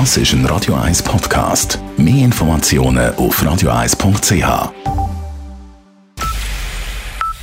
Das 0.00 0.16
ist 0.16 0.32
ein 0.32 0.44
Radio 0.46 0.74
1 0.74 1.04
Podcast. 1.04 1.78
Mehr 1.96 2.24
Informationen 2.24 3.14
auf 3.14 3.40
radio1.ch. 3.40 4.72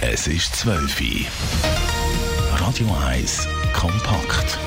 Es 0.02 0.28
ist 0.28 0.58
12 0.58 1.00
Uhr. 1.00 2.68
Radio 2.68 2.88
1 3.08 3.48
kompakt. 3.72 4.60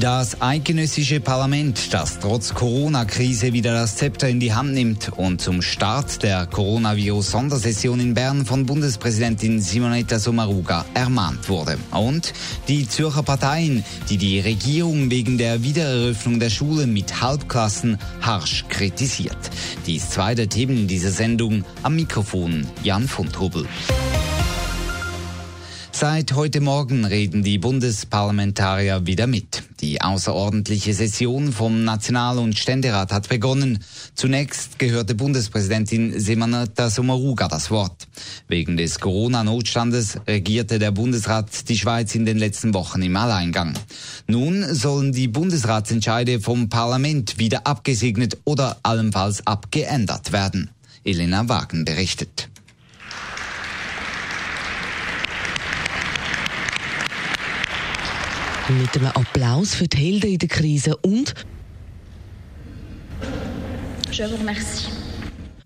Das 0.00 0.42
eidgenössische 0.42 1.20
Parlament, 1.20 1.94
das 1.94 2.18
trotz 2.18 2.52
Corona-Krise 2.52 3.52
wieder 3.52 3.72
das 3.72 3.94
Zepter 3.94 4.28
in 4.28 4.40
die 4.40 4.52
Hand 4.52 4.74
nimmt 4.74 5.12
und 5.16 5.40
zum 5.40 5.62
Start 5.62 6.24
der 6.24 6.46
Coronavirus-Sondersession 6.46 8.00
in 8.00 8.12
Bern 8.12 8.44
von 8.44 8.66
Bundespräsidentin 8.66 9.60
Simonetta 9.60 10.18
Sommaruga 10.18 10.84
ermahnt 10.94 11.48
wurde. 11.48 11.78
Und 11.92 12.32
die 12.66 12.88
Zürcher 12.88 13.22
Parteien, 13.22 13.84
die 14.10 14.18
die 14.18 14.40
Regierung 14.40 15.12
wegen 15.12 15.38
der 15.38 15.62
Wiedereröffnung 15.62 16.40
der 16.40 16.50
Schule 16.50 16.88
mit 16.88 17.20
Halbklassen 17.20 17.98
harsch 18.20 18.64
kritisiert. 18.68 19.38
Dies 19.86 20.10
zwei 20.10 20.34
der 20.34 20.48
Themen 20.48 20.88
dieser 20.88 21.12
Sendung. 21.12 21.64
Am 21.84 21.94
Mikrofon 21.94 22.66
Jan 22.82 23.06
von 23.06 23.30
Trubel. 23.30 23.64
Seit 26.06 26.34
heute 26.34 26.60
Morgen 26.60 27.06
reden 27.06 27.42
die 27.42 27.56
Bundesparlamentarier 27.56 29.06
wieder 29.06 29.26
mit. 29.26 29.62
Die 29.80 30.02
außerordentliche 30.02 30.92
Session 30.92 31.50
vom 31.50 31.82
National- 31.82 32.36
und 32.36 32.58
Ständerat 32.58 33.10
hat 33.10 33.30
begonnen. 33.30 33.82
Zunächst 34.14 34.78
gehörte 34.78 35.14
Bundespräsidentin 35.14 36.20
Semanata 36.20 36.90
Sommaruga 36.90 37.48
das 37.48 37.70
Wort. 37.70 38.06
Wegen 38.48 38.76
des 38.76 39.00
Corona-Notstandes 39.00 40.18
regierte 40.26 40.78
der 40.78 40.90
Bundesrat 40.90 41.70
die 41.70 41.78
Schweiz 41.78 42.14
in 42.14 42.26
den 42.26 42.36
letzten 42.36 42.74
Wochen 42.74 43.00
im 43.00 43.16
Alleingang. 43.16 43.72
Nun 44.26 44.74
sollen 44.74 45.12
die 45.12 45.28
Bundesratsentscheide 45.28 46.38
vom 46.40 46.68
Parlament 46.68 47.38
wieder 47.38 47.66
abgesegnet 47.66 48.36
oder 48.44 48.76
allenfalls 48.82 49.46
abgeändert 49.46 50.32
werden. 50.32 50.68
Elena 51.02 51.48
Wagen 51.48 51.86
berichtet. 51.86 52.50
Mit 58.68 58.96
einem 58.96 59.08
Applaus 59.08 59.74
für 59.74 59.86
die 59.86 59.96
Helden 59.98 60.30
in 60.30 60.38
der 60.38 60.48
Krise 60.48 60.96
und 60.96 61.34
Je 64.10 64.24
vous 64.24 64.38
remercie. 64.38 64.86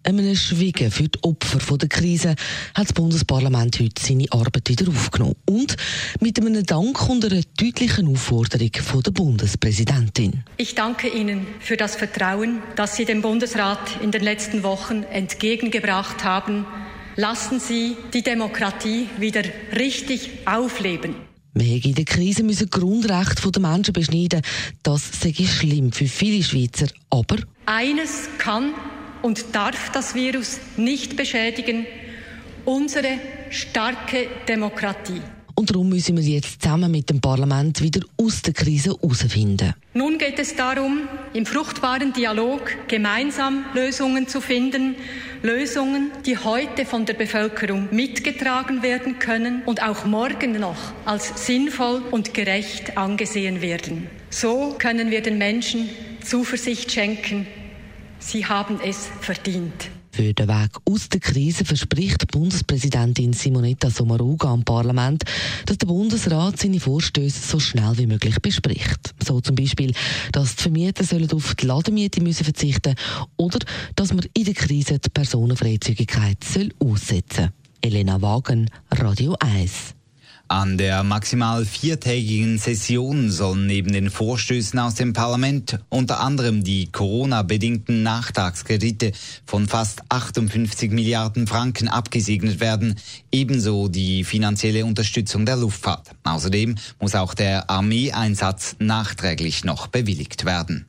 einem 0.03 0.35
Schwiegen 0.35 0.91
für 0.91 1.09
die 1.09 1.23
Opfer 1.23 1.77
der 1.77 1.89
Krise 1.89 2.31
hat 2.75 2.87
das 2.89 2.93
Bundesparlament 2.95 3.79
heute 3.79 4.03
seine 4.03 4.25
Arbeit 4.31 4.69
wieder 4.69 4.89
aufgenommen. 4.89 5.37
Und 5.47 5.77
mit 6.21 6.41
einem 6.41 6.65
Dank 6.65 7.09
und 7.09 7.25
einer 7.25 7.43
deutlichen 7.57 8.09
Aufforderung 8.09 8.71
von 8.83 9.03
der 9.03 9.11
Bundespräsidentin. 9.13 10.45
Ich 10.57 10.75
danke 10.75 11.09
Ihnen 11.09 11.47
für 11.61 11.77
das 11.77 11.95
Vertrauen, 11.95 12.63
das 12.75 12.97
Sie 12.97 13.05
dem 13.05 13.23
Bundesrat 13.23 14.01
in 14.03 14.11
den 14.11 14.23
letzten 14.23 14.63
Wochen 14.63 15.03
entgegengebracht 15.05 16.25
haben. 16.25 16.65
Lassen 17.17 17.61
Sie 17.61 17.97
die 18.15 18.23
Demokratie 18.23 19.09
wieder 19.19 19.43
richtig 19.77 20.31
aufleben. 20.47 21.28
Wir 21.55 21.85
in 21.85 21.95
der 21.95 22.05
Krise 22.05 22.43
müssen 22.43 22.71
Grundrechte 22.71 23.51
der 23.51 23.63
Menschen 23.63 23.93
beschneiden. 23.93 24.43
Das 24.83 25.21
sei 25.21 25.33
schlimm 25.33 25.93
für 25.93 26.07
viele 26.07 26.43
Schweizer. 26.43 26.87
Aber 27.11 27.37
Eines 27.67 28.29
kann 28.39 28.75
und 29.23 29.55
darf 29.55 29.91
das 29.93 30.15
Virus 30.15 30.59
nicht 30.77 31.17
beschädigen, 31.17 31.87
unsere 32.65 33.19
starke 33.51 34.29
Demokratie. 34.47 35.23
Und 35.59 35.71
darum 35.71 35.89
müssen 35.89 36.17
wir 36.17 36.23
jetzt 36.23 36.63
zusammen 36.63 36.89
mit 36.89 37.11
dem 37.11 37.21
Parlament 37.21 37.83
wieder 37.83 38.01
aus 38.17 38.43
der 38.43 38.55
Krise 38.55 38.91
herausfinden. 38.91 39.75
Nun 39.93 40.17
geht 40.17 40.39
es 40.39 40.55
darum, 40.55 41.09
im 41.35 41.47
fruchtbaren 41.47 42.13
Dialog 42.13 42.61
gemeinsam 42.87 43.65
Lösungen 43.75 44.29
zu 44.29 44.41
finden, 44.41 44.95
Lösungen, 45.43 46.13
die 46.25 46.39
heute 46.39 46.87
von 46.87 47.07
der 47.07 47.15
Bevölkerung 47.15 47.89
mitgetragen 47.91 48.85
werden 48.85 49.19
können 49.19 49.63
und 49.67 49.83
auch 49.83 50.05
morgen 50.05 50.53
noch 50.61 50.93
als 51.05 51.45
sinnvoll 51.45 52.03
und 52.13 52.35
gerecht 52.35 52.97
angesehen 52.97 53.61
werden. 53.61 54.07
So 54.31 54.77
können 54.79 55.11
wir 55.11 55.23
den 55.23 55.39
Menschen 55.39 55.91
Zuversicht 56.25 56.93
schenken. 56.93 57.49
Sie 58.21 58.47
haben 58.47 58.79
es 58.81 59.09
verdient. 59.21 59.91
Für 60.19 60.35
den 60.35 60.49
Weg 60.49 60.71
aus 60.85 61.09
der 61.09 61.21
Krise 61.21 61.65
verspricht 61.65 62.27
Bundespräsidentin 62.33 63.35
Simonetta 63.35 63.89
Sommaruga 63.89 64.49
am 64.49 64.65
Parlament, 64.65 65.23
dass 65.65 65.79
der 65.79 65.87
Bundesrat 65.87 66.59
seine 66.59 66.81
Vorstöße 66.81 67.39
so 67.39 67.61
schnell 67.61 67.97
wie 67.99 68.09
möglich 68.09 68.35
bespricht. 68.43 69.15
So 69.25 69.41
zum 69.41 69.55
Beispiel, 69.55 69.93
dass 70.33 70.57
die 70.57 70.63
Vermieter 70.63 71.05
sollen 71.05 71.31
auf 71.31 71.55
die 71.55 71.67
Lademiete 71.67 72.21
müssen 72.21 72.43
verzichten 72.43 72.97
oder 73.37 73.61
dass 73.95 74.13
man 74.13 74.27
in 74.35 74.45
der 74.45 74.55
Krise 74.55 74.99
die 74.99 75.09
Personenfreizügigkeit 75.09 76.43
soll 76.43 76.71
aussetzen 76.81 77.51
Elena 77.81 78.21
Wagen, 78.21 78.69
Radio 78.91 79.37
1. 79.39 79.98
An 80.51 80.79
der 80.79 81.05
maximal 81.05 81.67
viertägigen 81.67 82.57
Session 82.57 83.31
sollen 83.31 83.67
neben 83.67 83.93
den 83.93 84.09
Vorstößen 84.09 84.79
aus 84.79 84.95
dem 84.95 85.13
Parlament 85.13 85.79
unter 85.91 86.21
anderem 86.21 86.65
die 86.65 86.91
Corona-bedingten 86.91 88.03
Nachtragskredite 88.03 89.13
von 89.45 89.69
fast 89.69 90.01
58 90.09 90.91
Milliarden 90.91 91.47
Franken 91.47 91.89
abgesegnet 91.89 92.61
werden, 92.61 92.99
ebenso 93.31 93.89
die 93.89 94.25
finanzielle 94.25 94.87
Unterstützung 94.87 95.45
der 95.45 95.57
Luftfahrt. 95.57 96.13
Außerdem 96.25 96.77
muss 96.99 97.15
auch 97.15 97.35
der 97.35 97.69
Armeeeinsatz 97.69 98.77
nachträglich 98.79 99.65
noch 99.65 99.89
bewilligt 99.89 100.47
werden. 100.47 100.87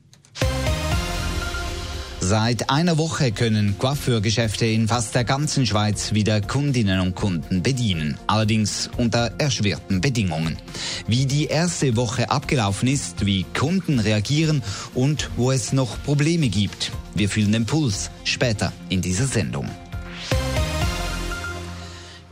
Seit 2.22 2.68
einer 2.68 2.98
Woche 2.98 3.32
können 3.32 3.78
Coiffeurgeschäfte 3.78 4.66
in 4.66 4.88
fast 4.88 5.14
der 5.14 5.24
ganzen 5.24 5.64
Schweiz 5.64 6.12
wieder 6.12 6.42
Kundinnen 6.42 7.00
und 7.00 7.14
Kunden 7.14 7.62
bedienen, 7.62 8.18
allerdings 8.26 8.90
unter 8.98 9.32
erschwerten 9.38 10.02
Bedingungen. 10.02 10.58
Wie 11.06 11.24
die 11.24 11.46
erste 11.46 11.96
Woche 11.96 12.30
abgelaufen 12.30 12.88
ist, 12.88 13.24
wie 13.24 13.46
Kunden 13.58 13.98
reagieren 13.98 14.62
und 14.94 15.30
wo 15.36 15.50
es 15.50 15.72
noch 15.72 16.00
Probleme 16.04 16.50
gibt. 16.50 16.92
Wir 17.14 17.30
fühlen 17.30 17.52
den 17.52 17.64
Puls 17.64 18.10
später 18.24 18.70
in 18.90 19.00
dieser 19.00 19.26
Sendung. 19.26 19.66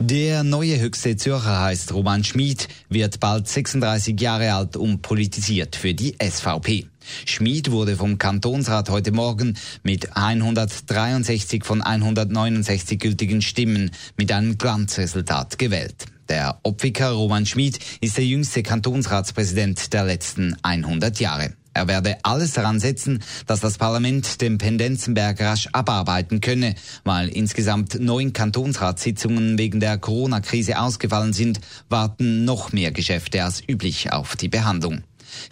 Der 0.01 0.45
neue 0.45 0.79
höchste 0.79 1.17
Zürcher 1.17 1.59
heißt 1.59 1.93
Roman 1.93 2.23
Schmid, 2.23 2.69
wird 2.87 3.19
bald 3.19 3.49
36 3.49 4.19
Jahre 4.19 4.53
alt 4.53 4.77
und 4.77 5.01
politisiert 5.01 5.75
für 5.75 5.93
die 5.93 6.15
SVP. 6.21 6.87
Schmid 7.25 7.69
wurde 7.71 7.97
vom 7.97 8.17
Kantonsrat 8.17 8.89
heute 8.89 9.11
Morgen 9.11 9.57
mit 9.83 10.15
163 10.15 11.65
von 11.65 11.81
169 11.81 12.97
gültigen 12.97 13.41
Stimmen 13.41 13.91
mit 14.15 14.31
einem 14.31 14.57
Glanzresultat 14.57 15.57
gewählt. 15.59 16.05
Der 16.29 16.59
Opfiker 16.63 17.11
Roman 17.11 17.45
Schmid 17.45 17.79
ist 17.99 18.15
der 18.15 18.25
jüngste 18.25 18.63
Kantonsratspräsident 18.63 19.91
der 19.91 20.05
letzten 20.05 20.55
100 20.61 21.19
Jahre. 21.19 21.55
Er 21.79 21.87
werde 21.87 22.17
alles 22.23 22.51
daran 22.51 22.81
setzen, 22.81 23.23
dass 23.47 23.61
das 23.61 23.77
Parlament 23.77 24.41
den 24.41 24.57
Pendenzenberg 24.57 25.39
rasch 25.39 25.69
abarbeiten 25.71 26.41
könne, 26.41 26.75
weil 27.05 27.29
insgesamt 27.29 28.01
neun 28.01 28.33
Kantonsratssitzungen 28.33 29.57
wegen 29.57 29.79
der 29.79 29.97
Corona-Krise 29.97 30.77
ausgefallen 30.77 31.31
sind, 31.31 31.61
warten 31.87 32.43
noch 32.43 32.73
mehr 32.73 32.91
Geschäfte 32.91 33.45
als 33.45 33.63
üblich 33.65 34.11
auf 34.11 34.35
die 34.35 34.49
Behandlung. 34.49 35.03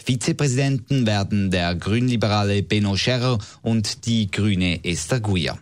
Vizepräsidenten 0.03 1.05
werden 1.05 1.49
der 1.49 1.75
grünliberale 1.75 2.61
Benno 2.61 2.97
Scherrer 2.97 3.37
und 3.61 4.05
die 4.05 4.29
grüne 4.29 4.83
Esther 4.83 5.21
Guyer. 5.21 5.57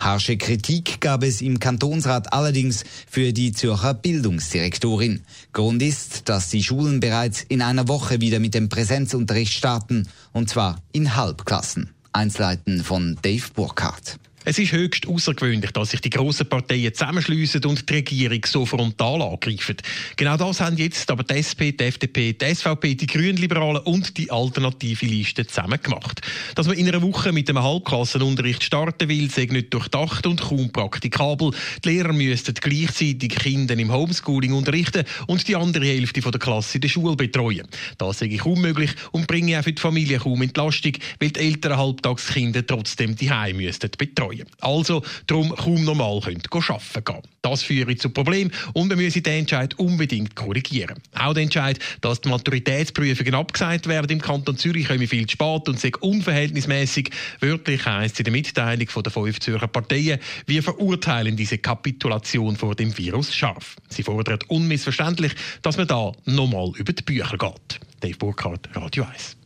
Harsche 0.00 0.36
Kritik 0.36 1.00
gab 1.00 1.22
es 1.22 1.40
im 1.40 1.58
Kantonsrat 1.58 2.32
allerdings 2.32 2.84
für 3.08 3.32
die 3.32 3.52
Zürcher 3.52 3.94
Bildungsdirektorin. 3.94 5.22
Grund 5.52 5.82
ist, 5.82 6.28
dass 6.28 6.50
die 6.50 6.62
Schulen 6.62 7.00
bereits 7.00 7.42
in 7.42 7.62
einer 7.62 7.88
Woche 7.88 8.20
wieder 8.20 8.38
mit 8.38 8.54
dem 8.54 8.68
Präsenzunterricht 8.68 9.52
starten, 9.52 10.08
und 10.32 10.48
zwar 10.48 10.80
in 10.92 11.16
Halbklassen. 11.16 11.90
Einzelheiten 12.12 12.84
von 12.84 13.18
Dave 13.22 13.48
Burkhardt. 13.54 14.18
Es 14.46 14.58
ist 14.58 14.72
höchst 14.72 15.08
außergewöhnlich, 15.08 15.70
dass 15.70 15.92
sich 15.92 16.02
die 16.02 16.10
grossen 16.10 16.46
Parteien 16.46 16.92
zusammenschliessen 16.92 17.64
und 17.64 17.88
die 17.88 17.94
Regierung 17.94 18.44
so 18.44 18.66
frontal 18.66 19.22
angreifen. 19.22 19.76
Genau 20.16 20.36
das 20.36 20.60
haben 20.60 20.76
jetzt 20.76 21.10
aber 21.10 21.22
die 21.22 21.36
SP, 21.40 21.72
die 21.72 21.84
FDP, 21.84 22.34
die 22.34 22.54
SVP, 22.54 22.94
die 22.94 23.06
Grünliberalen 23.06 23.82
und 23.84 24.18
die 24.18 24.30
alternative 24.30 25.06
Liste 25.06 25.46
zusammen 25.46 25.80
gemacht. 25.82 26.20
Dass 26.56 26.66
man 26.66 26.76
in 26.76 26.86
einer 26.86 27.00
Woche 27.00 27.32
mit 27.32 27.48
einem 27.48 27.62
Halbklassenunterricht 27.62 28.62
starten 28.62 29.08
will, 29.08 29.30
sei 29.30 29.46
nicht 29.46 29.72
durchdacht 29.72 30.26
und 30.26 30.42
kaum 30.42 30.70
praktikabel. 30.70 31.52
Die 31.82 31.88
Lehrer 31.88 32.12
müssten 32.12 32.52
gleichzeitig 32.52 33.30
Kinder 33.30 33.78
im 33.78 33.90
Homeschooling 33.90 34.52
unterrichten 34.52 35.04
und 35.26 35.48
die 35.48 35.56
andere 35.56 35.86
Hälfte 35.86 36.20
der 36.20 36.38
Klasse 36.38 36.76
in 36.76 36.82
der 36.82 36.88
Schule 36.90 37.16
betreuen. 37.16 37.66
Das 37.96 38.18
sei 38.18 38.28
kaum 38.36 38.60
möglich 38.60 38.90
und 39.10 39.26
bringe 39.26 39.58
auch 39.58 39.64
für 39.64 39.72
die 39.72 39.80
Familie 39.80 40.18
kaum 40.18 40.42
Entlastung, 40.42 40.92
weil 41.18 41.30
die 41.30 41.40
älteren 41.40 41.78
Halbtagskinder 41.78 42.66
trotzdem 42.66 43.16
die 43.16 43.30
Heim 43.30 43.56
müssten 43.56 43.90
betreuen. 43.96 44.33
Betreuen. 44.34 44.48
Also 44.60 45.02
darum 45.26 45.54
kaum 45.54 45.84
normal 45.84 46.16
arbeiten 46.16 46.42
gehen. 46.42 47.22
Das 47.42 47.62
führt 47.62 48.00
zu 48.00 48.10
Problemen 48.10 48.52
und 48.72 48.88
wir 48.88 48.96
müssen 48.96 49.22
den 49.22 49.40
Entscheid 49.40 49.78
unbedingt 49.78 50.34
korrigieren. 50.34 50.96
Auch 51.14 51.34
der 51.34 51.42
Entscheid, 51.42 51.78
dass 52.00 52.20
die 52.20 52.28
Maturitätsprüfungen 52.28 53.34
abgesagt 53.34 53.86
werden 53.86 54.10
im 54.10 54.20
Kanton 54.20 54.56
Zürich, 54.56 54.88
komme 54.88 55.06
viel 55.06 55.26
zu 55.26 55.32
spät 55.32 55.68
und 55.68 55.78
sei 55.78 55.92
unverhältnismäßig. 56.00 57.10
Wörtlich 57.40 57.84
heisst 57.84 58.18
in 58.18 58.24
der 58.24 58.32
Mitteilung 58.32 58.88
der 59.02 59.12
fünf 59.12 59.40
Zürcher 59.40 59.68
Parteien, 59.68 60.20
wir 60.46 60.62
verurteilen 60.62 61.36
diese 61.36 61.58
Kapitulation 61.58 62.56
vor 62.56 62.74
dem 62.74 62.96
Virus 62.96 63.34
scharf. 63.34 63.76
Sie 63.88 64.02
fordern 64.02 64.38
unmissverständlich, 64.48 65.32
dass 65.62 65.76
man 65.76 65.86
da 65.86 66.12
nochmal 66.24 66.72
über 66.76 66.92
die 66.92 67.02
Bücher 67.02 67.36
geht. 67.36 67.80
Dave 68.00 68.16
Burkhardt, 68.16 68.68
Radio 68.74 69.04
1. 69.04 69.43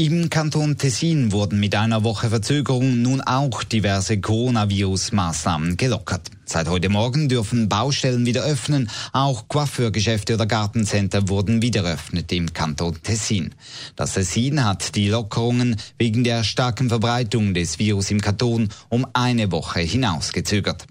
Im 0.00 0.30
Kanton 0.30 0.78
Tessin 0.78 1.32
wurden 1.32 1.58
mit 1.58 1.74
einer 1.74 2.04
Woche 2.04 2.28
Verzögerung 2.28 3.02
nun 3.02 3.20
auch 3.20 3.64
diverse 3.64 4.20
Coronavirus-Maßnahmen 4.20 5.76
gelockert. 5.76 6.30
Seit 6.44 6.68
heute 6.68 6.88
Morgen 6.88 7.28
dürfen 7.28 7.68
Baustellen 7.68 8.24
wieder 8.24 8.44
öffnen, 8.44 8.88
auch 9.12 9.48
Coiffeurgeschäfte 9.48 10.34
oder 10.34 10.46
Gartencenter 10.46 11.28
wurden 11.28 11.62
wieder 11.62 11.82
eröffnet 11.82 12.30
im 12.30 12.52
Kanton 12.52 12.96
Tessin. 13.02 13.56
Das 13.96 14.14
Tessin 14.14 14.64
hat 14.64 14.94
die 14.94 15.08
Lockerungen 15.08 15.74
wegen 15.98 16.22
der 16.22 16.44
starken 16.44 16.88
Verbreitung 16.90 17.52
des 17.52 17.80
Virus 17.80 18.12
im 18.12 18.20
Kanton 18.20 18.68
um 18.88 19.04
eine 19.14 19.50
Woche 19.50 19.80
hinausgezögert. 19.80 20.86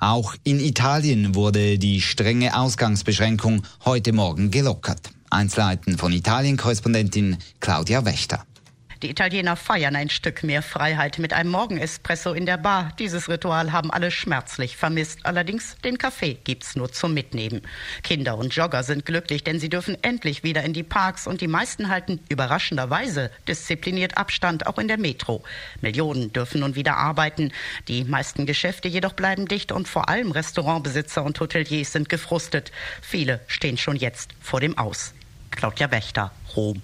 Auch 0.00 0.34
in 0.44 0.60
Italien 0.60 1.34
wurde 1.34 1.78
die 1.78 2.02
strenge 2.02 2.54
Ausgangsbeschränkung 2.54 3.62
heute 3.86 4.12
Morgen 4.12 4.50
gelockert. 4.50 5.00
Einzelheiten 5.30 5.96
von 5.96 6.12
Italien-Korrespondentin 6.12 7.38
Claudia 7.60 8.04
Wächter. 8.04 8.44
Die 9.02 9.08
Italiener 9.08 9.56
feiern 9.56 9.96
ein 9.96 10.10
Stück 10.10 10.42
mehr 10.42 10.60
Freiheit 10.60 11.18
mit 11.18 11.32
einem 11.32 11.50
Morgenespresso 11.50 12.34
in 12.34 12.44
der 12.44 12.58
Bar. 12.58 12.92
Dieses 12.98 13.30
Ritual 13.30 13.72
haben 13.72 13.90
alle 13.90 14.10
schmerzlich 14.10 14.76
vermisst. 14.76 15.20
Allerdings 15.24 15.78
den 15.82 15.96
Kaffee 15.96 16.36
gibt's 16.44 16.76
nur 16.76 16.92
zum 16.92 17.14
Mitnehmen. 17.14 17.62
Kinder 18.02 18.36
und 18.36 18.54
Jogger 18.54 18.82
sind 18.82 19.06
glücklich, 19.06 19.42
denn 19.42 19.58
sie 19.58 19.70
dürfen 19.70 19.96
endlich 20.02 20.44
wieder 20.44 20.64
in 20.64 20.74
die 20.74 20.82
Parks 20.82 21.26
und 21.26 21.40
die 21.40 21.48
meisten 21.48 21.88
halten 21.88 22.20
überraschenderweise 22.28 23.30
diszipliniert 23.48 24.18
Abstand 24.18 24.66
auch 24.66 24.78
in 24.78 24.88
der 24.88 24.98
Metro. 24.98 25.42
Millionen 25.80 26.30
dürfen 26.34 26.60
nun 26.60 26.74
wieder 26.74 26.98
arbeiten. 26.98 27.52
Die 27.88 28.04
meisten 28.04 28.44
Geschäfte 28.44 28.88
jedoch 28.88 29.14
bleiben 29.14 29.48
dicht 29.48 29.72
und 29.72 29.88
vor 29.88 30.10
allem 30.10 30.30
Restaurantbesitzer 30.30 31.22
und 31.22 31.40
Hoteliers 31.40 31.92
sind 31.92 32.10
gefrustet. 32.10 32.70
Viele 33.00 33.40
stehen 33.46 33.78
schon 33.78 33.96
jetzt 33.96 34.34
vor 34.42 34.60
dem 34.60 34.76
Aus. 34.76 35.14
Claudia 35.50 35.90
Wächter, 35.90 36.32
Rom. 36.54 36.82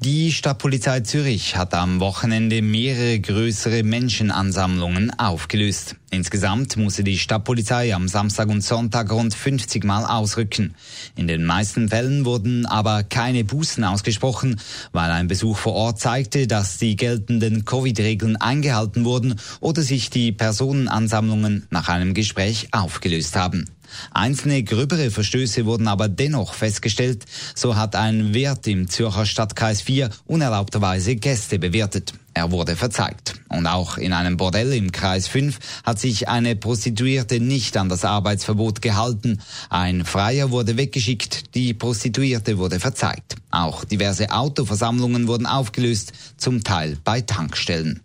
Die 0.00 0.30
Stadtpolizei 0.30 1.00
Zürich 1.00 1.56
hat 1.56 1.72
am 1.72 2.00
Wochenende 2.00 2.60
mehrere 2.60 3.18
größere 3.18 3.82
Menschenansammlungen 3.82 5.18
aufgelöst. 5.18 5.96
Insgesamt 6.10 6.76
musste 6.76 7.02
die 7.02 7.16
Stadtpolizei 7.16 7.94
am 7.94 8.06
Samstag 8.06 8.50
und 8.50 8.60
Sonntag 8.60 9.10
rund 9.10 9.34
50 9.34 9.84
Mal 9.84 10.04
ausrücken. 10.04 10.74
In 11.16 11.26
den 11.26 11.44
meisten 11.44 11.88
Fällen 11.88 12.26
wurden 12.26 12.66
aber 12.66 13.04
keine 13.04 13.42
Bußen 13.42 13.84
ausgesprochen, 13.84 14.60
weil 14.92 15.10
ein 15.10 15.28
Besuch 15.28 15.56
vor 15.56 15.72
Ort 15.72 15.98
zeigte, 15.98 16.46
dass 16.46 16.76
die 16.76 16.94
geltenden 16.96 17.64
Covid-Regeln 17.64 18.36
eingehalten 18.36 19.06
wurden 19.06 19.40
oder 19.60 19.80
sich 19.80 20.10
die 20.10 20.30
Personenansammlungen 20.30 21.66
nach 21.70 21.88
einem 21.88 22.12
Gespräch 22.12 22.68
aufgelöst 22.70 23.34
haben. 23.34 23.64
Einzelne 24.10 24.62
gröbere 24.62 25.10
Verstöße 25.10 25.66
wurden 25.66 25.88
aber 25.88 26.08
dennoch 26.08 26.54
festgestellt. 26.54 27.24
So 27.54 27.76
hat 27.76 27.96
ein 27.96 28.34
Wirt 28.34 28.66
im 28.66 28.88
Zürcher 28.88 29.26
Stadtkreis 29.26 29.80
4 29.82 30.10
unerlaubterweise 30.26 31.16
Gäste 31.16 31.58
bewertet. 31.58 32.12
Er 32.36 32.50
wurde 32.50 32.76
verzeigt. 32.76 33.34
Und 33.48 33.66
auch 33.66 33.96
in 33.96 34.12
einem 34.12 34.36
Bordell 34.36 34.74
im 34.74 34.92
Kreis 34.92 35.26
5 35.26 35.58
hat 35.84 35.98
sich 35.98 36.28
eine 36.28 36.54
Prostituierte 36.54 37.40
nicht 37.40 37.78
an 37.78 37.88
das 37.88 38.04
Arbeitsverbot 38.04 38.82
gehalten. 38.82 39.40
Ein 39.70 40.04
Freier 40.04 40.50
wurde 40.50 40.76
weggeschickt, 40.76 41.54
die 41.54 41.72
Prostituierte 41.72 42.58
wurde 42.58 42.78
verzeigt. 42.78 43.36
Auch 43.50 43.84
diverse 43.84 44.32
Autoversammlungen 44.32 45.28
wurden 45.28 45.46
aufgelöst, 45.46 46.12
zum 46.36 46.62
Teil 46.62 46.98
bei 47.04 47.22
Tankstellen. 47.22 48.02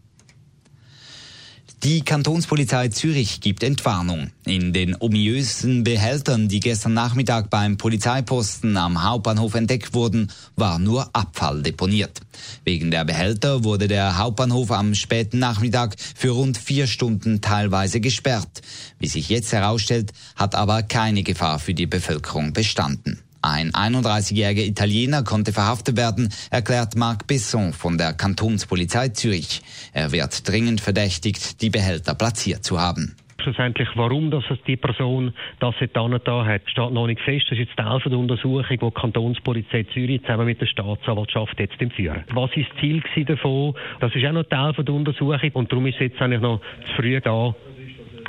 Die 1.83 2.01
Kantonspolizei 2.01 2.89
Zürich 2.89 3.42
gibt 3.42 3.63
Entwarnung. 3.63 4.30
In 4.45 4.72
den 4.72 4.95
ominösen 5.00 5.83
Behältern, 5.83 6.48
die 6.48 6.60
gestern 6.60 6.94
Nachmittag 6.94 7.50
beim 7.50 7.78
Polizeiposten 7.78 8.78
am 8.78 9.04
Hauptbahnhof 9.04 9.56
entdeckt 9.56 9.95
wurden, 9.95 10.31
war 10.56 10.78
nur 10.78 11.10
Abfall 11.13 11.63
deponiert. 11.63 12.22
Wegen 12.66 12.92
der 12.92 13.04
Behälter 13.04 13.63
wurde 13.63 13.88
der 13.88 14.19
Hauptbahnhof 14.19 14.69
am 14.69 14.94
späten 14.94 15.39
Nachmittag 15.39 15.95
für 16.16 16.30
rund 16.30 16.60
vier 16.60 16.86
Stunden 16.86 17.42
teilweise 17.42 18.00
gesperrt. 18.00 18.62
Wie 19.00 19.07
sich 19.07 19.30
jetzt 19.30 19.51
herausstellt, 19.51 20.13
hat 20.36 20.54
aber 20.54 20.83
keine 20.83 21.24
Gefahr 21.24 21.57
für 21.57 21.74
die 21.74 21.88
Bevölkerung 21.88 22.54
bestanden. 22.54 23.24
Ein 23.44 23.72
31-jähriger 23.72 24.68
Italiener 24.68 25.24
konnte 25.24 25.52
verhaftet 25.52 25.98
werden, 25.98 26.30
erklärt 26.52 26.96
Marc 26.96 27.26
Besson 27.26 27.74
von 27.74 27.98
der 27.98 28.14
Kantonspolizei 28.14 29.10
Zürich. 29.10 29.62
Er 29.94 30.12
wird 30.12 30.48
dringend 30.48 30.80
verdächtigt, 30.80 31.62
die 31.62 31.72
Behälter 31.72 32.14
platziert 32.14 32.64
zu 32.64 32.80
haben. 32.80 33.16
Schlussendlich, 33.42 33.88
warum 33.96 34.30
dass 34.30 34.44
die 34.68 34.78
Person 34.78 35.34
das 35.60 35.74
getan 35.80 36.14
hat, 36.14 36.62
steht 36.70 36.92
noch 36.92 37.08
nicht 37.08 37.22
fest. 37.22 37.46
Das 37.50 37.58
ist 37.58 37.66
jetzt 37.66 37.78
Teil 37.78 38.00
der 38.06 38.20
Untersuchung, 38.20 38.66
die 38.70 38.78
die 38.78 38.92
Kantonspolizei 38.92 39.84
Zürich 39.92 40.22
zusammen 40.22 40.46
mit 40.46 40.62
der 40.62 40.68
Staatsanwaltschaft 40.68 41.60
jetzt 41.60 41.78
führen. 41.96 42.24
Was 42.34 42.52
ist 42.56 42.70
das 42.74 42.80
Ziel 42.82 43.26
davon? 43.26 43.74
Das 44.00 44.14
ist 44.14 44.24
auch 44.24 44.34
noch 44.34 44.44
Teil 44.44 44.74
der 44.74 44.94
Untersuchung 44.94 45.50
und 45.54 45.72
darum 45.72 45.88
ist 45.88 45.96
es 45.96 46.12
jetzt 46.12 46.22
eigentlich 46.22 46.42
noch 46.42 46.62
zu 46.96 47.02
früh 47.02 47.20
da, 47.20 47.56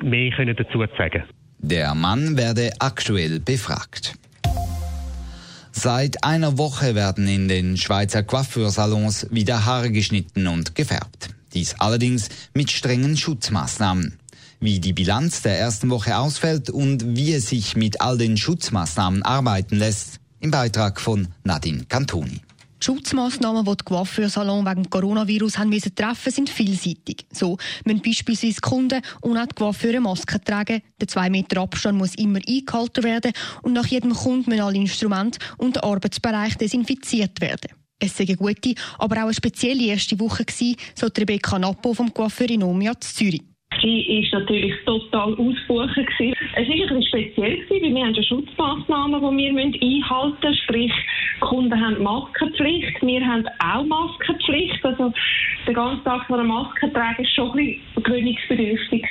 mehr 0.03 0.55
dazu 0.55 0.79
zu 0.79 0.97
sagen. 0.97 1.25
Der 1.59 1.95
Mann 1.95 2.39
werde 2.39 2.71
aktuell 2.81 3.39
befragt. 3.41 4.15
Seit 5.83 6.23
einer 6.23 6.59
Woche 6.59 6.95
werden 6.95 7.27
in 7.27 7.49
den 7.49 7.77
Schweizer 7.77 8.23
Coiffeursalons 8.23 9.27
wieder 9.33 9.65
Haare 9.65 9.91
geschnitten 9.91 10.47
und 10.47 10.77
gefärbt. 10.77 11.31
Dies 11.55 11.75
allerdings 11.77 12.29
mit 12.55 12.71
strengen 12.71 13.17
Schutzmaßnahmen. 13.17 14.17
Wie 14.61 14.79
die 14.79 14.93
Bilanz 14.93 15.43
der 15.43 15.59
ersten 15.59 15.91
Woche 15.91 16.17
ausfällt 16.17 16.71
und 16.71 17.17
wie 17.17 17.33
es 17.33 17.49
sich 17.49 17.75
mit 17.75 18.01
all 18.01 18.17
den 18.17 18.37
Schutzmaßnahmen 18.37 19.25
arbeiten 19.25 19.75
lässt, 19.75 20.21
im 20.39 20.53
Beitrag 20.53 21.01
von 21.01 21.27
Nadine 21.43 21.85
Cantoni. 21.89 22.43
Die 22.83 22.87
Schutzmaßnahmen, 22.87 23.65
die 23.65 23.77
die 23.77 23.85
Coiffeursalon 23.85 24.67
wegen 24.67 24.91
Coronavirus 24.91 25.59
haben 25.59 25.69
müssen 25.69 25.95
treffen, 25.95 26.33
sind 26.33 26.51
vielseitig. 26.51 27.27
So 27.31 27.57
müssen 27.85 28.03
beispielsweise 28.03 28.61
Kunden 28.61 29.01
und 29.21 29.39
auch 29.39 29.47
die 29.47 29.55
Coiffeure 29.55 30.01
Masken 30.01 30.43
tragen, 30.45 30.83
der 31.01 31.07
2 31.07 31.31
Meter 31.31 31.61
Abstand 31.61 31.97
muss 31.97 32.17
immer 32.17 32.41
eingehalten 32.45 33.05
werden 33.05 33.33
und 33.63 33.75
nach 33.75 33.87
jedem 33.87 34.13
Kunden 34.13 34.51
müssen 34.51 34.63
alle 34.63 34.79
Instrumente 34.79 35.39
und 35.59 35.77
der 35.77 35.85
Arbeitsbereich 35.85 36.57
desinfiziert 36.57 37.41
werden. 37.41 37.71
Es 38.01 38.17
sei 38.17 38.25
eine 38.25 38.37
gute, 38.37 38.75
aber 38.99 39.19
auch 39.19 39.27
eine 39.27 39.35
spezielle 39.35 39.85
erste 39.85 40.19
Woche 40.19 40.45
gewesen, 40.45 40.75
so 40.97 41.07
Rebecca 41.07 41.61
Nappo 41.61 41.95
vom 41.95 42.13
Coiffeurinomia 42.13 42.99
Zürich. 42.99 43.43
Sie 43.83 44.29
war 44.33 44.41
natürlich 44.41 44.75
total 44.87 45.33
ausgebucht. 45.33 45.91
Es 45.97 46.21
war 46.21 46.27
ein 46.55 46.67
bisschen 46.67 47.03
speziell, 47.03 47.59
weil 47.69 47.95
wir 47.95 48.05
haben 48.05 48.23
Schutzmaßnahmen, 48.23 49.21
die 49.21 49.57
wir 49.57 49.61
einhalten 49.61 50.37
müssen. 50.41 50.57
Sprich, 50.63 50.93
die 51.37 51.41
Kunden 51.41 51.81
haben 51.81 52.03
Maskenpflicht, 52.03 53.03
wir 53.03 53.27
haben 53.27 53.45
auch 53.59 53.85
Maskenpflicht. 53.85 54.85
Also 54.85 55.13
den 55.67 55.75
ganzen 55.75 56.05
Tag 56.05 56.27
vor 56.27 56.39
einer 56.39 56.49
Maske 56.49 56.93
tragen 56.93 57.25
ist 57.25 57.35
schon 57.35 57.51
ein 57.51 57.57
bisschen 57.57 58.03
gewöhnungsbedürftig. 58.03 59.05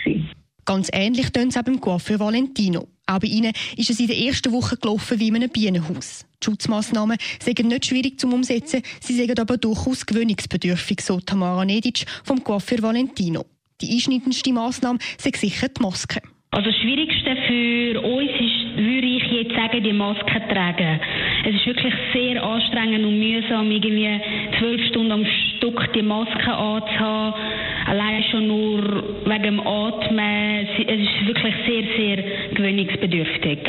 Ganz 0.63 0.89
ähnlich 0.93 1.31
tun 1.31 1.51
sie 1.51 1.59
auch 1.59 1.63
beim 1.63 1.81
Coiffeur 1.81 2.19
Valentino. 2.19 2.87
Auch 3.07 3.19
bei 3.19 3.27
ihnen 3.27 3.51
ist 3.75 3.89
es 3.89 3.99
in 3.99 4.07
der 4.07 4.17
ersten 4.17 4.53
Woche 4.53 4.77
gelaufen 4.77 5.19
wie 5.19 5.27
in 5.27 5.35
einem 5.35 5.49
Bienenhaus. 5.49 6.25
Die 6.41 6.45
Schutzmaßnahmen 6.45 7.17
sind 7.41 7.59
nicht 7.65 7.87
schwierig 7.87 8.19
zum 8.19 8.33
Umsetzen, 8.33 8.81
sie 9.01 9.13
sind 9.13 9.37
aber 9.37 9.57
durchaus 9.57 10.05
gewöhnungsbedürftig, 10.05 11.01
so 11.01 11.19
Tamara 11.19 11.65
Nedic 11.65 12.05
vom 12.23 12.41
Coiffeur 12.43 12.81
Valentino. 12.81 13.45
Die 13.81 13.93
einschneidendste 13.93 14.53
Massnahme 14.53 15.00
sei 15.17 15.31
sicher 15.35 15.67
die 15.69 15.81
Maske. 15.81 16.21
Also 16.53 16.69
das 16.69 16.79
Schwierigste 16.81 17.33
für 17.47 18.01
uns 18.01 18.29
ist, 18.31 18.75
würde 18.75 19.07
ich 19.07 19.23
jetzt 19.31 19.55
sagen, 19.55 19.83
die 19.83 19.93
Maske 19.93 20.41
tragen. 20.50 21.00
Es 21.45 21.55
ist 21.55 21.65
wirklich 21.65 21.93
sehr 22.13 22.43
anstrengend 22.43 23.05
und 23.05 23.19
mühsam, 23.19 23.71
irgendwie 23.71 24.19
zwölf 24.59 24.85
Stunden 24.89 25.13
am 25.13 25.25
Stück 25.25 25.93
die 25.93 26.01
Maske 26.01 26.53
anzuhaben. 26.53 27.41
Allein 27.88 28.23
schon 28.29 28.47
nur 28.47 28.83
wegen 29.25 29.43
dem 29.43 29.59
Atmen. 29.61 30.67
Es 30.67 30.79
ist 30.79 31.27
wirklich 31.27 31.55
sehr, 31.65 31.83
sehr 31.97 32.51
gewöhnungsbedürftig. 32.53 33.59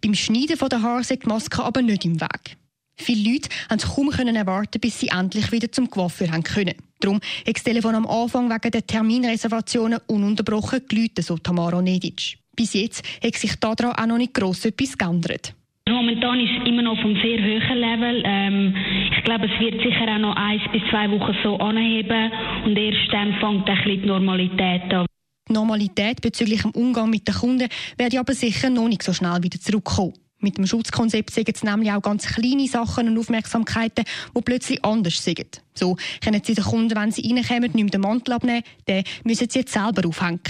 Beim 0.00 0.14
Schneiden 0.14 0.56
der 0.70 0.82
Haare 0.82 1.02
sind 1.02 1.24
die 1.24 1.28
Maske 1.28 1.64
aber 1.64 1.82
nicht 1.82 2.04
im 2.04 2.20
Weg. 2.20 2.56
Viele 2.96 3.32
Leute 3.32 3.48
haben 3.68 3.80
kaum 3.80 4.10
erwarten, 4.36 4.80
bis 4.80 5.00
sie 5.00 5.08
endlich 5.08 5.50
wieder 5.50 5.72
zum 5.72 5.90
Coiffeur 5.90 6.30
haben 6.30 6.44
können. 6.44 6.74
Darum 7.00 7.16
hat 7.46 7.56
das 7.56 7.64
Telefon 7.64 7.94
am 7.94 8.06
Anfang 8.06 8.50
wegen 8.50 8.70
der 8.70 8.86
Terminreservationen 8.86 9.98
ununterbrochen 10.06 10.86
geläutet, 10.86 11.24
so 11.24 11.36
Tamara 11.38 11.80
Nedic. 11.80 12.36
Bis 12.54 12.74
jetzt 12.74 13.02
hat 13.24 13.34
sich 13.34 13.56
daran 13.56 13.92
auch 13.92 14.06
noch 14.06 14.18
nicht 14.18 14.34
gross 14.34 14.64
etwas 14.66 14.96
geändert. 14.96 15.54
Momentan 15.88 16.38
ist 16.40 16.50
es 16.60 16.68
immer 16.68 16.82
noch 16.82 16.92
auf 16.92 17.04
einem 17.04 17.16
sehr 17.16 17.38
hohen 17.38 17.78
Level. 17.78 18.22
Ähm, 18.24 18.74
ich 19.16 19.24
glaube, 19.24 19.46
es 19.46 19.60
wird 19.60 19.82
sicher 19.82 20.06
auch 20.14 20.18
noch 20.18 20.36
eins 20.36 20.62
bis 20.72 20.82
zwei 20.90 21.10
Wochen 21.10 21.34
so 21.42 21.56
anheben 21.56 22.30
und 22.64 22.76
erst 22.76 23.12
dann 23.12 23.32
fängt 23.40 23.68
ein 23.68 23.76
bisschen 23.76 24.02
die 24.02 24.06
Normalität 24.06 24.92
an. 24.92 25.06
Die 25.48 25.52
Normalität 25.52 26.20
bezüglich 26.20 26.62
dem 26.62 26.70
Umgang 26.72 27.10
mit 27.10 27.26
den 27.26 27.34
Kunden 27.34 27.68
werde 27.96 28.20
aber 28.20 28.34
sicher 28.34 28.70
noch 28.70 28.88
nicht 28.88 29.02
so 29.02 29.12
schnell 29.12 29.42
wieder 29.42 29.58
zurückkommen. 29.58 30.14
Mit 30.40 30.56
dem 30.56 30.66
Schutzkonzept 30.66 31.30
sind 31.30 31.48
es 31.54 31.62
nämlich 31.62 31.92
auch 31.92 32.02
ganz 32.02 32.26
kleine 32.26 32.66
Sachen 32.66 33.08
und 33.08 33.18
Aufmerksamkeiten, 33.18 34.04
die 34.36 34.40
plötzlich 34.40 34.84
anders 34.84 35.22
sind. 35.22 35.62
So 35.74 35.96
können 36.22 36.42
sie 36.44 36.54
den 36.54 36.64
Kunden, 36.64 36.96
wenn 36.96 37.12
sie 37.12 37.22
reinkommen, 37.22 37.72
nicht 37.72 37.94
den 37.94 38.00
Mantel 38.00 38.34
abnehmen, 38.34 38.62
dann 38.86 39.04
müssen 39.24 39.48
sie 39.50 39.60
jetzt 39.60 39.72
selber 39.72 40.08
aufhängen. 40.08 40.40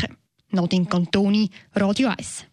Nadine 0.51 0.87
Cantoni, 0.87 1.51
Radio 1.75 2.09
1. 2.09 2.47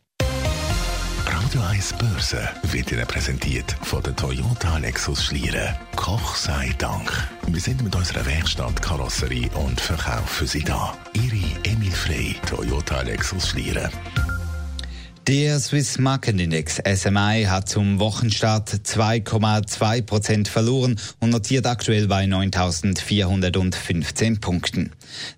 Radio 1.25 1.61
1 1.61 1.93
Börse 1.93 2.49
wird 2.63 2.91
Ihnen 2.91 3.07
präsentiert 3.07 3.75
von 3.81 4.03
der 4.03 4.15
Toyota 4.15 4.77
Lexus 4.77 5.23
Schlieren. 5.23 5.75
Koch 5.95 6.35
sei 6.35 6.73
Dank. 6.77 7.11
Wir 7.47 7.61
sind 7.61 7.83
mit 7.83 7.95
unserer 7.95 8.25
Werkstatt 8.25 8.81
Karosserie 8.81 9.49
und 9.55 9.79
Verkauf 9.79 10.29
für 10.29 10.47
Sie 10.47 10.63
da. 10.63 10.97
Ihre 11.13 11.63
Emil 11.63 11.91
Frey, 11.91 12.35
Toyota 12.45 13.01
Lexus 13.01 13.49
Schlieren. 13.49 13.89
Der 15.27 15.59
Swiss 15.59 15.99
Marketindex 15.99 16.77
SMI 16.77 17.45
hat 17.49 17.67
zum 17.67 17.99
Wochenstart 17.99 18.69
2,2 18.69 20.01
Prozent 20.03 20.47
verloren 20.47 20.97
und 21.19 21.31
notiert 21.31 21.65
aktuell 21.65 22.07
bei 22.07 22.23
9.415 22.23 24.39
Punkten. 24.39 24.93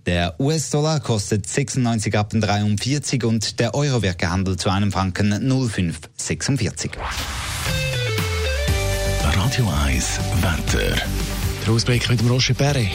Der 0.06 0.40
US-Dollar 0.40 1.00
kostet 1.00 1.48
96,43 1.48 3.26
und 3.26 3.60
der 3.60 3.74
Euro 3.74 4.04
wird 4.04 4.20
gehandelt 4.20 4.62
zu 4.62 4.70
einem 4.70 4.92
Franken 4.92 5.30
0,546. 5.30 6.92
Radio 9.24 9.74
1 9.86 10.20
Wetter. 10.44 10.98
Der 11.66 11.74
Ausblick 11.74 12.08
mit 12.08 12.20
dem 12.20 12.28
Roger 12.28 12.54
Perry. 12.54 12.92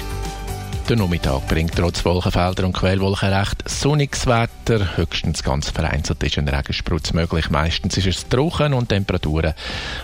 Der 0.87 0.97
Nachmittag 0.97 1.49
bringt 1.49 1.75
trotz 1.75 2.05
Wolkenfelder 2.05 2.67
und 2.67 2.75
Quellwolken 2.75 3.33
recht 3.33 3.67
sonniges 3.67 4.27
Wetter. 4.27 4.99
Höchstens 4.99 5.43
ganz 5.43 5.71
vereinzelt 5.71 6.23
ist 6.23 6.37
ein 6.37 6.47
Regensprutz 6.47 7.15
möglich. 7.15 7.49
Meistens 7.49 7.97
ist 7.97 8.07
es 8.07 8.29
trocken 8.29 8.75
und 8.75 8.91
Temperaturen 8.91 9.55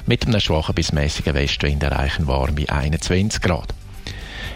mit 0.07 0.27
einem 0.27 0.41
schwachen 0.41 0.75
bis 0.75 0.93
mäßigen 0.93 1.35
Westwind 1.35 1.83
erreichen 1.83 2.27
warme 2.27 2.67
21 2.67 3.43
Grad. 3.43 3.75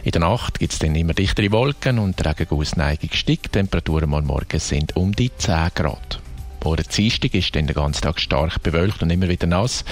In 0.03 0.13
der 0.13 0.23
Nacht 0.23 0.59
gibt 0.61 0.73
es 0.73 0.79
dann 0.79 0.95
immer 0.95 1.13
dichtere 1.13 1.53
Wolken 1.53 1.99
und 1.99 2.25
Regengussneigung 2.25 3.11
steigt. 3.13 3.53
Temperaturen 3.53 4.09
mal 4.09 4.23
morgen 4.23 4.61
sind 4.61 4.97
um 4.97 5.15
die 5.15 5.31
10 5.37 5.73
Grad. 5.75 6.21
Morgen 6.65 6.87
Dienstag 6.91 7.35
ist 7.35 7.55
dann 7.55 7.67
der 7.67 7.75
ganze 7.75 8.01
Tag 8.01 8.19
stark 8.19 8.63
bewölkt 8.63 9.03
und 9.03 9.11
immer 9.11 9.29
wieder 9.29 9.47
nass. 9.47 9.85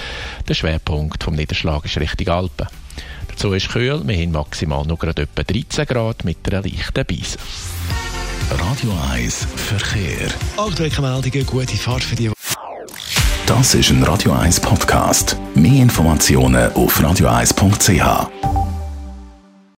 Der 0.48 0.54
Schwerpunkt 0.54 1.22
vom 1.22 1.34
Niederschlag 1.34 1.84
ist 1.84 1.98
Richtung 1.98 2.28
Alpen. 2.28 2.68
Dazu 3.28 3.52
ist 3.52 3.70
kühl, 3.70 4.02
wir 4.06 4.16
haben 4.16 4.32
maximal 4.32 4.84
noch 4.84 4.98
gerade 4.98 5.22
etwa 5.22 5.42
13 5.42 5.86
Grad 5.86 6.24
mit 6.24 6.38
einer 6.46 6.62
leichten 6.62 7.04
Beise. 7.04 7.38
Radio 8.50 8.92
1 9.12 9.46
Verkehr. 9.56 10.28
Aktuelle 10.56 11.00
Meldungen, 11.00 11.46
gute 11.46 11.76
Fahrt 11.76 12.04
für 12.04 12.16
die. 12.16 12.30
Das 13.46 13.74
ist 13.74 13.90
ein 13.90 14.02
Radio 14.04 14.32
1 14.32 14.60
Podcast. 14.60 15.36
Mehr 15.54 15.82
Informationen 15.82 16.72
auf 16.74 17.00
radio1.ch. 17.00 18.71